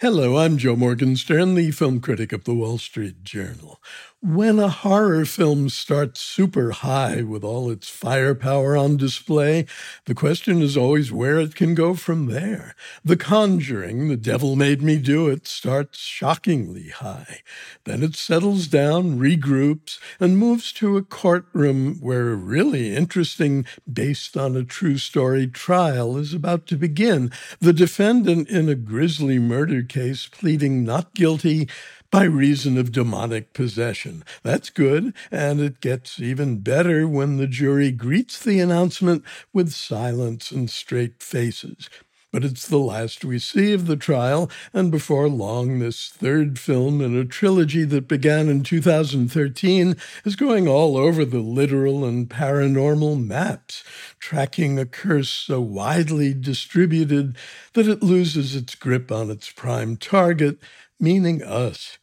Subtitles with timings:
[0.00, 3.80] Hello, I'm Joe Morgenstern, the film critic of the Wall Street Journal.
[4.20, 9.64] When a horror film starts super high with all its firepower on display,
[10.06, 12.74] the question is always where it can go from there.
[13.04, 17.42] The Conjuring, The Devil Made Me Do It, starts shockingly high.
[17.84, 24.36] Then it settles down, regroups, and moves to a courtroom where a really interesting, based
[24.36, 27.30] on a true story trial is about to begin.
[27.60, 31.68] The defendant in a grisly murder case pleading not guilty
[32.10, 34.24] by reason of demonic possession.
[34.42, 40.50] That's good, and it gets even better when the jury greets the announcement with silence
[40.50, 41.88] and straight faces.
[42.30, 47.00] But it's the last we see of the trial, and before long, this third film
[47.00, 49.96] in a trilogy that began in 2013
[50.26, 53.82] is going all over the literal and paranormal maps,
[54.18, 57.34] tracking a curse so widely distributed
[57.72, 60.58] that it loses its grip on its prime target,
[61.00, 61.96] meaning us.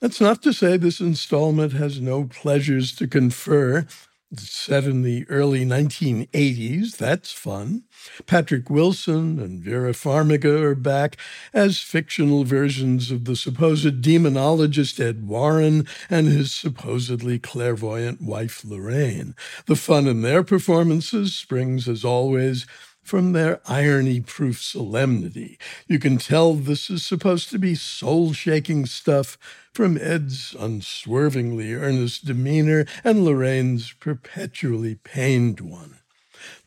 [0.00, 3.86] That's not to say this installment has no pleasures to confer.
[4.36, 6.96] Set in the early 1980s.
[6.96, 7.82] That's fun.
[8.26, 11.16] Patrick Wilson and Vera Farmiga are back
[11.52, 19.34] as fictional versions of the supposed demonologist Ed Warren and his supposedly clairvoyant wife Lorraine.
[19.66, 22.66] The fun in their performances springs, as always,
[23.02, 25.58] from their irony proof solemnity.
[25.86, 29.38] You can tell this is supposed to be soul shaking stuff
[29.72, 35.96] from Ed's unswervingly earnest demeanor and Lorraine's perpetually pained one.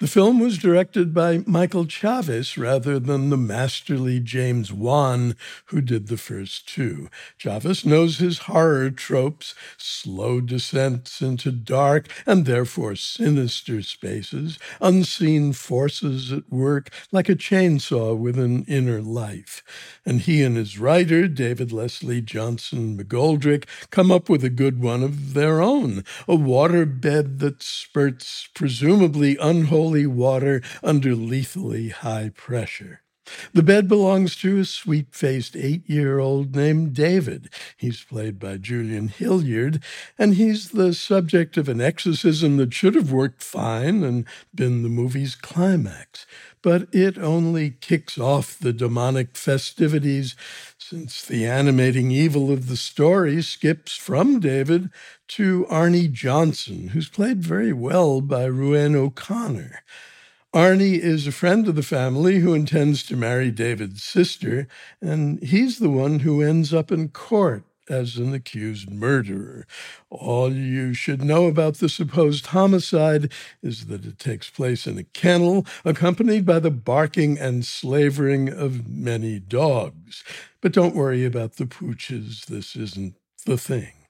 [0.03, 5.37] The film was directed by Michael Chaves rather than the masterly James Wan,
[5.67, 7.07] who did the first two.
[7.39, 16.33] Chaves knows his horror tropes, slow descents into dark and therefore sinister spaces, unseen forces
[16.33, 19.63] at work like a chainsaw with an inner life.
[20.05, 25.01] And he and his writer, David Leslie Johnson McGoldrick, come up with a good one
[25.01, 33.03] of their own, a waterbed that spurts presumably unholy water under lethally high pressure.
[33.53, 37.49] The bed belongs to a sweet faced eight year old named David.
[37.77, 39.81] He's played by Julian Hilliard,
[40.19, 44.89] and he's the subject of an exorcism that should have worked fine and been the
[44.89, 46.25] movie's climax.
[46.61, 50.35] But it only kicks off the demonic festivities
[50.93, 54.91] since the animating evil of the story skips from David
[55.27, 59.81] to Arne Johnson, who's played very well by Ruairi O'Connor.
[60.53, 64.67] Arne is a friend of the family who intends to marry David's sister,
[65.01, 69.65] and he's the one who ends up in court as an accused murderer.
[70.09, 75.03] All you should know about the supposed homicide is that it takes place in a
[75.03, 80.23] kennel, accompanied by the barking and slavering of many dogs.
[80.61, 84.02] But don't worry about the pooches, this isn't the thing.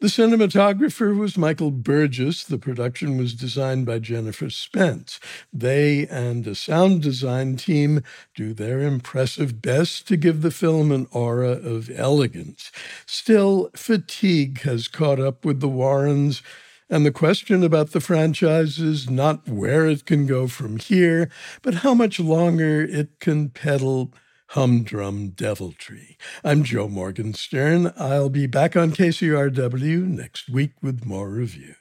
[0.00, 2.44] The cinematographer was Michael Burgess.
[2.44, 5.18] The production was designed by Jennifer Spence.
[5.52, 8.02] They and a sound design team
[8.34, 12.70] do their impressive best to give the film an aura of elegance.
[13.06, 16.42] Still, fatigue has caught up with the Warrens.
[16.88, 21.30] And the question about the franchise is not where it can go from here,
[21.62, 24.12] but how much longer it can peddle
[24.50, 26.16] humdrum deviltry.
[26.44, 27.92] I'm Joe Morgenstern.
[27.98, 31.74] I'll be back on KCRW next week with more reviews.